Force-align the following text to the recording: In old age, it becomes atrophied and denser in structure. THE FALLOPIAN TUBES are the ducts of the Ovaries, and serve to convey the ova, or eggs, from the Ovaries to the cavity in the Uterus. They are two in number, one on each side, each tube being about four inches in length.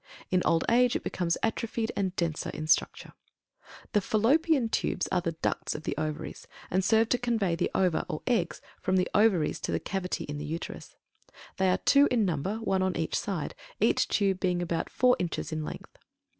In 0.31 0.41
old 0.45 0.65
age, 0.67 0.95
it 0.95 1.03
becomes 1.03 1.37
atrophied 1.43 1.91
and 1.95 2.15
denser 2.15 2.49
in 2.49 2.65
structure. 2.65 3.13
THE 3.93 4.01
FALLOPIAN 4.01 4.69
TUBES 4.69 5.07
are 5.11 5.21
the 5.21 5.33
ducts 5.43 5.75
of 5.75 5.83
the 5.83 5.95
Ovaries, 5.95 6.47
and 6.71 6.83
serve 6.83 7.07
to 7.09 7.19
convey 7.19 7.53
the 7.55 7.69
ova, 7.75 8.03
or 8.09 8.23
eggs, 8.25 8.61
from 8.81 8.95
the 8.95 9.07
Ovaries 9.13 9.59
to 9.59 9.71
the 9.71 9.79
cavity 9.79 10.23
in 10.23 10.39
the 10.39 10.45
Uterus. 10.45 10.95
They 11.57 11.69
are 11.69 11.77
two 11.77 12.07
in 12.09 12.25
number, 12.25 12.55
one 12.55 12.81
on 12.81 12.97
each 12.97 13.13
side, 13.19 13.53
each 13.79 14.07
tube 14.07 14.39
being 14.39 14.63
about 14.63 14.89
four 14.89 15.15
inches 15.19 15.51
in 15.51 15.63
length. 15.63 15.95